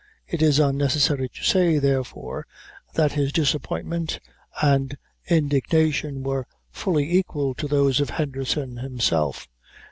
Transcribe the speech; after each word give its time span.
It 0.25 0.41
is 0.41 0.57
unnecessary 0.57 1.29
to 1.29 1.43
say, 1.43 1.77
therefore, 1.77 2.47
that 2.95 3.11
his 3.11 3.31
disappointment 3.31 4.19
and 4.59 4.97
indignation 5.29 6.23
were 6.23 6.47
fully 6.71 7.11
equal 7.19 7.53
to 7.53 7.67
those 7.67 7.99
of 7.99 8.09
Henderson 8.09 8.77
himself. 8.77 9.47